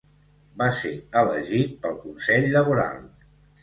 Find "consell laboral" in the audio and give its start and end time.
2.09-3.09